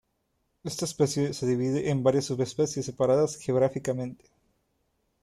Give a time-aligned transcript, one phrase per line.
[0.63, 4.31] Esta especie se divide en varias subespecies separadas geográficamente.